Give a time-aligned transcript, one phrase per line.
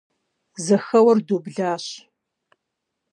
[0.65, 1.85] Зэхэуэр дублащ.